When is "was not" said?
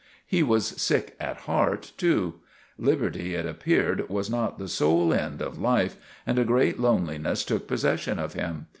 4.09-4.57